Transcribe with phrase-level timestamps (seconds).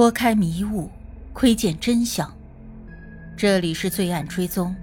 [0.00, 0.90] 拨开迷雾，
[1.34, 2.34] 窥见真相。
[3.36, 4.74] 这里是罪案追踪，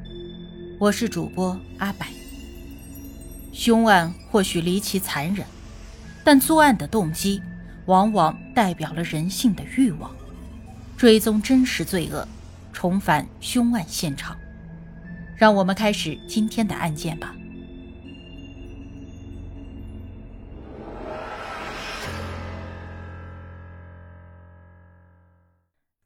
[0.77, 2.05] 我是主播阿柏。
[3.51, 5.43] 凶案或许离奇残忍，
[6.23, 7.41] 但作案的动机
[7.87, 10.15] 往往代表了人性的欲望。
[10.95, 12.27] 追踪真实罪恶，
[12.71, 14.37] 重返凶案现场。
[15.35, 17.35] 让我们开始今天的案件吧。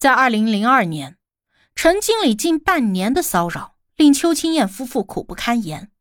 [0.02, 1.20] 在二零零二年，
[1.76, 5.92] 陈经理近半年的骚扰令邱青燕夫妇苦不堪言。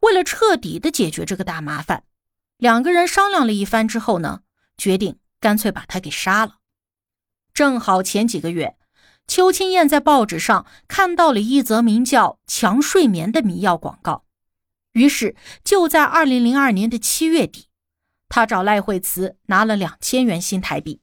[0.00, 2.02] 为了彻底的解决这个大麻烦，
[2.56, 4.40] 两个人商量了一番之后呢，
[4.76, 6.56] 决定干脆把他给杀了。
[7.54, 8.76] 正好前几个月，
[9.28, 14.24] 邱青燕在报纸上看到了一则名叫“强睡眠”的迷药广告，
[14.94, 17.68] 于是就在二零零二年的七月底，
[18.28, 21.00] 他找赖惠慈拿了两千元新台币。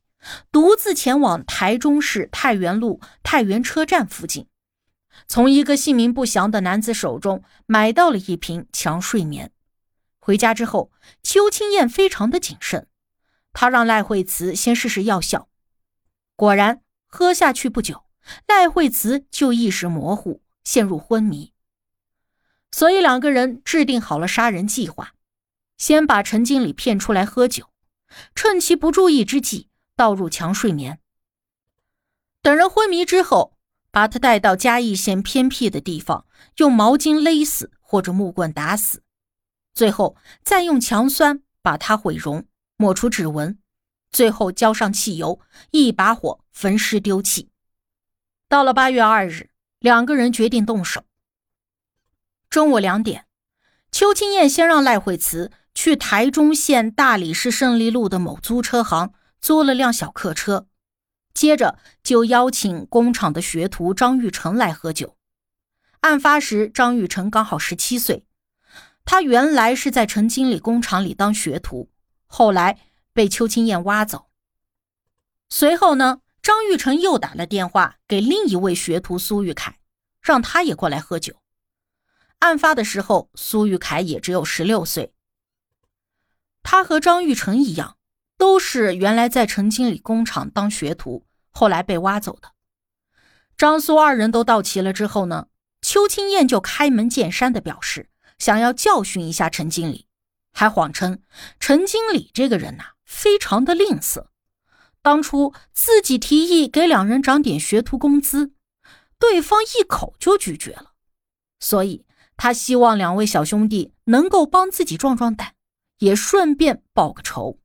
[0.52, 4.48] 独自前往台中市太原路太原车站附近，
[5.28, 9.52] 从一个姓名不详的男子手中买到了一瓶强睡眠。
[10.20, 10.92] 回家之后，
[11.24, 12.88] 邱青燕非常的谨慎，
[13.54, 15.48] 她让赖惠慈先试试药效。
[16.36, 18.04] 果然，喝下去不久，
[18.48, 21.54] 赖惠慈就意识模糊，陷入昏迷。
[22.72, 25.14] 所以两个人制定好了杀人计划，
[25.78, 27.70] 先把陈经理骗出来喝酒，
[28.36, 29.70] 趁其不注意之际。
[29.98, 31.00] 倒入强睡眠，
[32.44, 33.58] 等人昏迷之后，
[33.90, 39.02] 把他带到嘉义县偏僻的地方，用毛巾勒死或者木棍打死，
[39.74, 42.46] 最后再用强酸把他毁容，
[42.76, 43.58] 抹除指纹，
[44.12, 45.40] 最后浇上汽油，
[45.72, 47.50] 一把火焚尸丢弃。
[48.48, 51.06] 到了八月二日，两个人决定动手。
[52.52, 53.26] 中午两点，
[53.92, 59.12] 邱青燕先让赖惠慈去台中县大理市胜利路的某租车行。
[59.40, 60.68] 租了辆小客车，
[61.34, 65.18] 接着就邀请工厂的学徒张玉成来喝酒。
[66.02, 68.26] 案发时，张玉成刚好十七岁，
[69.06, 71.92] 他原来是在陈经理工厂里当学徒，
[72.26, 72.80] 后来
[73.14, 74.30] 被邱青燕挖走。
[75.50, 79.80] 随后呢，张玉成又打了电话给另一位学徒苏玉凯，
[80.22, 81.42] 让他也过来喝酒。
[82.40, 85.14] 案发的时候，苏玉凯也只有十六岁，
[86.62, 87.97] 他和张玉成一样。
[88.38, 92.52] 都是原来在陈经理工厂当学徒，后来被挖走的。
[93.58, 95.48] 张苏二人都到齐了之后呢，
[95.82, 100.08] 邱青燕就开门见山的表示想要教训一下陈经理，
[100.54, 101.20] 还谎称
[101.60, 104.28] 陈经理这个人呐非常的吝啬，
[105.02, 108.52] 当初自己提议给两人涨点学徒工资，
[109.18, 110.92] 对方一口就拒绝了，
[111.60, 112.06] 所以
[112.36, 115.56] 他希望两位小兄弟能够帮自己壮壮胆，
[115.98, 117.60] 也顺便报个仇。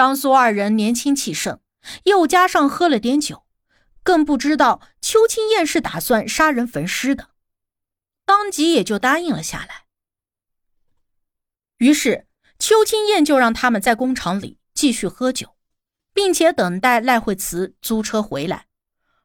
[0.00, 1.60] 张苏二人年轻气盛，
[2.04, 3.44] 又加上喝了点酒，
[4.02, 7.28] 更不知道邱青燕是打算杀人焚尸的，
[8.24, 9.84] 当即也就答应了下来。
[11.76, 12.26] 于是
[12.58, 15.54] 邱青燕就让他们在工厂里继续喝酒，
[16.14, 18.68] 并且等待赖惠慈租车回来，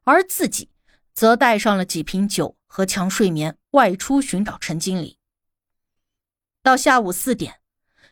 [0.03, 0.71] 而自己
[1.13, 5.19] 则带上了几瓶酒和强睡眠，外出寻找陈经理。
[6.61, 7.61] 到下午四点。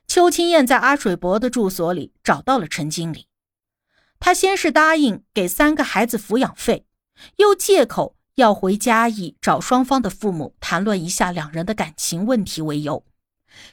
[0.07, 3.27] 邱青燕在阿水伯的住所里找到了陈经理，
[4.19, 6.85] 他先是答应给三个孩子抚养费，
[7.37, 13.03] 又借口要回嘉义找双方的父母谈论一下两人的感情问题为由，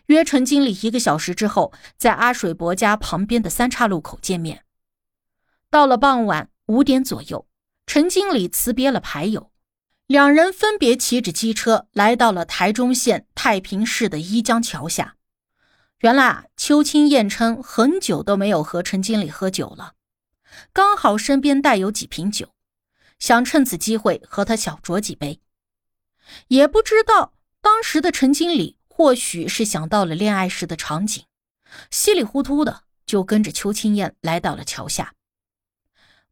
[0.06, 4.64] 约陈经理一个小时之后在阿水伯家旁边的三岔路口见面。
[5.70, 7.46] 到了傍晚五点左右，
[7.86, 9.50] 陈经理辞别了牌友，
[10.06, 15.16] 两人分别骑着机车来到了台中县太平市的一江桥下。
[16.00, 19.92] 原来啊，邱青燕称很久都没有和陈经理喝酒了，
[20.72, 22.54] 刚好身边带有几瓶酒，
[23.18, 25.40] 想趁此机会和他小酌几杯。
[26.48, 31.24] 也不知道当时的陈经理或许是想到了恋爱时的场景，
[31.90, 35.14] 稀里糊涂的就跟着邱青燕来到了桥下。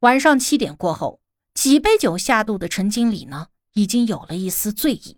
[0.01, 1.21] 晚上七点过后，
[1.53, 5.18] 几杯酒下肚的陈经理呢，已经有了一丝醉意。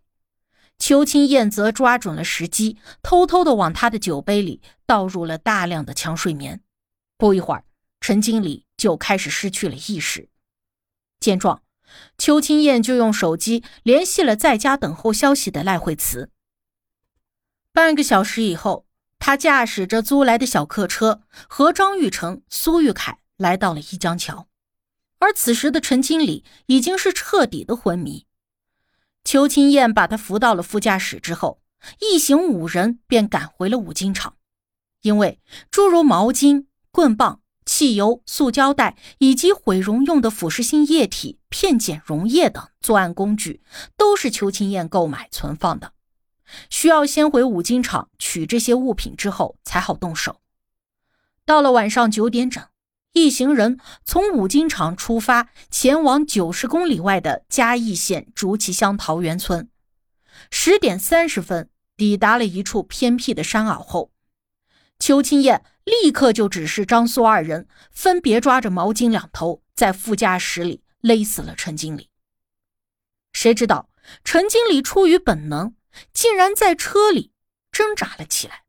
[0.81, 6.62] 邱青燕则抓准了时机，偷偷的往他的酒杯里倒入了大量的强睡眠。
[7.19, 7.65] 不一会儿，
[8.00, 10.31] 陈经理就开始失去了意识。
[11.21, 11.62] 见状，
[12.17, 16.31] 邱青燕就用手机联系了在家等候消息的赖慧慈。
[17.75, 18.87] 半个小时以后，
[19.19, 24.49] 他驾驶着租来的小客车，和张玉成、苏玉凯来到了一江桥。
[25.19, 28.26] 而此时的陈经理已经是彻底的昏迷。
[29.25, 31.61] 邱青燕把他扶到了副驾驶之后，
[32.01, 34.37] 一行五人便赶回了五金厂，
[35.03, 35.41] 因为
[35.71, 43.63] 诸如毛巾、棍棒、汽油、塑胶袋以及毁容用的腐蚀性液体、片碱溶液等作案工具，
[43.97, 45.93] 都是邱青燕购买存放的。
[46.69, 50.41] 需要先回五金厂取这些物品之后才好动手。
[51.45, 52.65] 到了晚上九点整，
[53.12, 59.69] 一行人从五金厂出发，前往九十公里外的嘉义县竹崎乡桃源村。
[60.51, 64.12] 十点三十分抵达了一处偏僻的山坳后。
[64.99, 72.11] 邱青燕立刻就指示张苏二人分别抓着毛巾两头，在副驾驶里勒死了陈经理。
[73.33, 73.89] 谁知道
[74.23, 75.75] 陈经理出于本能，
[76.12, 77.33] 竟然在车里
[77.73, 78.65] 挣扎了起来。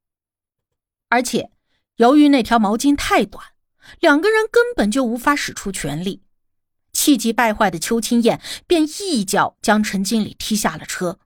[1.09, 1.51] 而且
[1.97, 3.50] 由于那条毛巾太短，
[3.99, 6.23] 两个人根本就无法使出全力。
[6.93, 11.19] 气急败坏的邱青燕便一脚将陈经理踢下了车，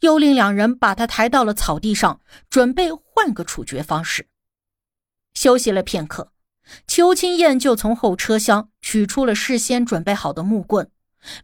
[0.00, 2.20] 又令两人把他抬到了草地上，
[2.50, 4.28] 准备换个处决方式。
[5.34, 6.32] 休息了片刻，
[6.86, 10.90] 邱青燕就从后车厢取出了事先准备好的木棍，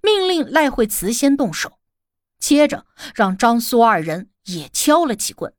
[0.03, 1.79] 命令赖惠慈先动手，
[2.39, 2.85] 接着
[3.15, 5.55] 让张苏二人也敲了几棍。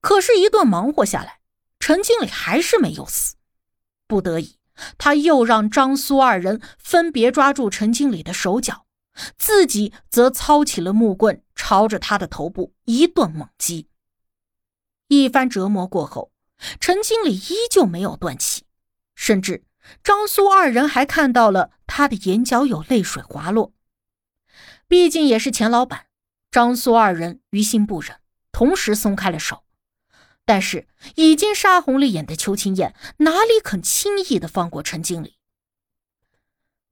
[0.00, 1.40] 可是，一顿忙活下来，
[1.78, 3.34] 陈经理还是没有死。
[4.10, 4.56] 不得已，
[4.98, 8.86] 他又让张苏二人分别抓住陈经理的手脚，
[9.38, 13.86] 自己则操起了木棍，朝着他的头部一顿猛击。
[15.06, 16.32] 一番折磨过后。
[16.78, 18.64] 陈经理依旧没有断气，
[19.14, 19.64] 甚至
[20.04, 23.72] 张苏二人还看到了他的眼角有泪水滑落。
[24.86, 26.08] 毕竟也是钱老板，
[26.50, 28.18] 张苏二人于心不忍，
[28.52, 29.64] 同时松开了手。
[30.44, 35.36] 但是已经杀红了眼的邱青燕哪里肯轻易的放过陈经理？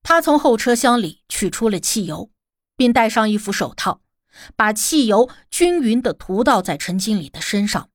[0.02, 2.30] 他从后车厢里取出了汽油，
[2.76, 4.00] 并戴上一副手套，
[4.56, 7.90] 把汽油均匀的涂倒在陈经理的身上。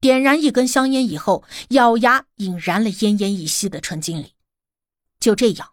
[0.00, 4.34] 点燃一根香烟以后，咬牙引燃了奄奄一息的陈经理。
[5.18, 5.72] 就这样，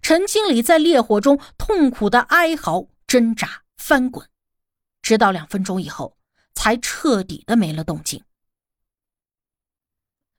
[0.00, 4.26] 陈经理在烈火中痛苦的哀嚎、挣扎、翻滚，
[5.02, 6.16] 直到两分钟以后，
[6.54, 8.24] 才彻底的没了动静。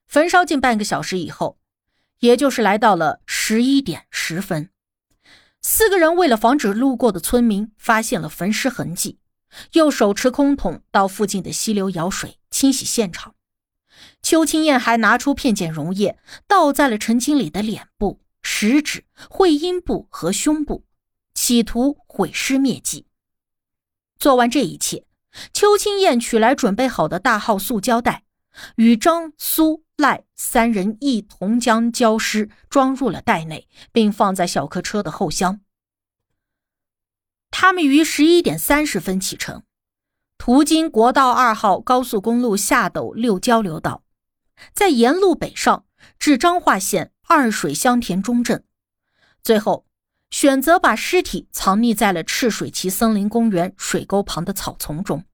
[0.10, 1.60] 焚烧近半个小时以后，
[2.18, 4.72] 也就是来到了十一点十分，
[5.62, 9.20] 四个人为了防止路过的村民发现了焚尸痕迹。
[9.74, 13.36] 又手持空桶到附近的溪流舀水清洗现场，
[14.24, 16.18] 邱青燕还拿出片碱溶液
[16.48, 20.86] 倒在了陈经理的脸部、食指、会阴部和胸部，
[21.36, 23.06] 企图毁尸灭迹。
[24.18, 25.06] 做完这一切，
[25.54, 28.24] 邱青燕取来准备好的大号塑胶袋，
[28.76, 35.62] 与张、苏、赖三人一同将焦尸装入了袋内，并放在小客车的后厢。
[37.52, 39.64] 他们于十一点三十分启程，
[40.38, 44.04] 途经国道二号高速公路下斗六交流道，
[44.74, 45.86] 在沿路北上
[46.18, 48.64] 至彰化县二水乡田中镇，
[49.42, 49.86] 最后
[50.30, 55.26] 选择把尸体藏匿在了赤水旗森林公园水沟旁的草丛中。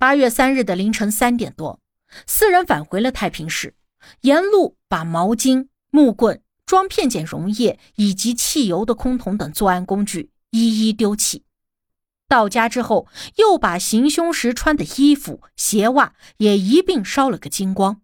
[0.00, 1.80] 八月三日的凌晨三点多，
[2.24, 3.74] 四人返回了太平市，
[4.20, 10.30] 沿路把毛巾、木棍、装片碱溶液以及汽油的空桶等作案工具。
[10.50, 11.42] 一一丢弃。
[12.28, 13.08] 到家之后，
[13.38, 18.00] 又把行凶时穿的衣服、鞋袜也一并烧了个精光。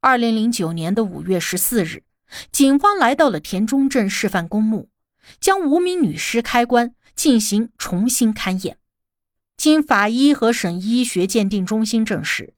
[0.00, 2.02] 二零零九年的五月十四日，
[2.50, 4.90] 警方来到了田中镇示范公墓，
[5.38, 8.76] 将无名女尸开棺进行重新勘验。
[9.56, 12.54] 经法医和省医学鉴定中心证实，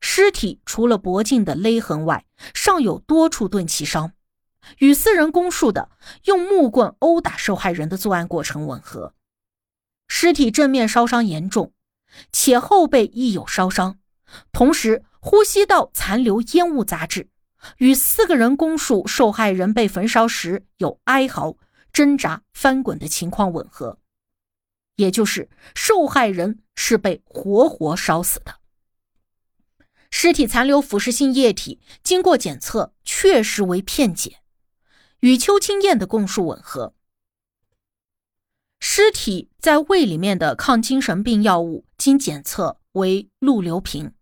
[0.00, 2.24] 尸体除了脖颈的勒痕外，
[2.54, 4.12] 尚有多处钝器伤。
[4.78, 5.90] 与四人供述的
[6.24, 9.14] 用木棍殴打受害人的作案过程吻合，
[10.06, 11.72] 尸体正面烧伤严重，
[12.32, 13.98] 且后背亦有烧伤，
[14.52, 17.28] 同时呼吸道残留烟雾杂质，
[17.78, 21.56] 与四个人供述受害人被焚烧时有哀嚎、
[21.92, 23.98] 挣扎、翻滚的情况吻合，
[24.96, 28.56] 也就是受害人是被活活烧死的。
[30.10, 34.34] 尸体残留腐蚀性液体经过检测，确实为片碱。
[35.20, 36.94] 与邱青燕的供述吻合，
[38.80, 44.12] 尸体在胃里面的抗精神病药物经检测为氯硫平，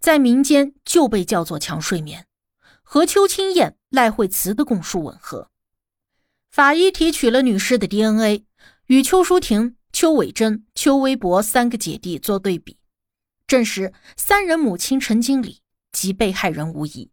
[0.00, 2.26] 在民间就被叫做强睡眠，
[2.82, 5.48] 和邱青燕、赖慧慈的供述吻合。
[6.50, 8.44] 法医提取了女尸的 DNA，
[8.90, 12.76] 与邱淑婷、邱伟珍、邱微博三个姐弟做对比，
[13.46, 15.60] 证实三人母亲陈经理
[15.92, 17.12] 及被害人无疑。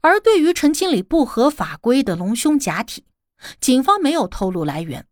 [0.00, 3.04] 而对于陈经理不合法规的隆胸假体，
[3.60, 5.06] 警方没有透露来源，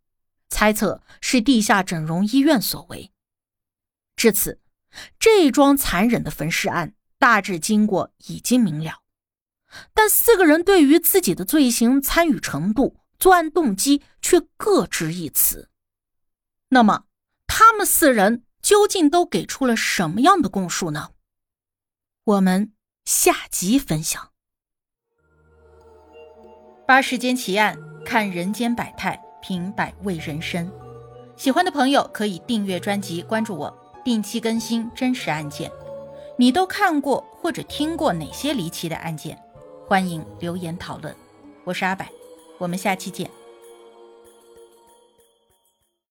[0.49, 3.13] 猜测是地下整容医院所为。
[4.17, 4.61] 至此，
[5.21, 9.03] 这桩残忍的焚尸案大致经过已经明了。
[9.95, 15.69] 但四个人对于自己的罪行参与程度、作案动机却各执一词。
[16.69, 17.05] 那么，
[17.47, 21.11] 他们四人究竟都给出了什么样的供述呢？
[22.25, 22.73] 我们
[23.05, 24.33] 下集分享。
[26.87, 30.71] 八世间奇案，看人间百态，品百味人生。
[31.37, 35.71] 喜欢的朋友可以订阅专辑，关注我，定期更新真实案件。
[36.37, 39.41] 你都看过或者听过哪些离奇的案件？
[39.87, 41.15] 欢迎留言讨论。
[41.65, 42.05] 我是阿柏，
[42.59, 43.31] 我们下期见。